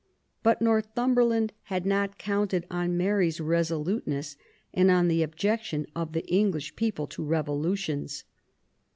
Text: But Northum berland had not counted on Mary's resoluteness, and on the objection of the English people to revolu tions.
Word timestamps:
But 0.41 0.63
Northum 0.63 1.13
berland 1.13 1.51
had 1.65 1.85
not 1.85 2.17
counted 2.17 2.65
on 2.71 2.97
Mary's 2.97 3.39
resoluteness, 3.39 4.35
and 4.73 4.89
on 4.89 5.09
the 5.09 5.21
objection 5.21 5.85
of 5.95 6.13
the 6.13 6.25
English 6.25 6.75
people 6.75 7.05
to 7.05 7.21
revolu 7.23 7.77
tions. 7.77 8.23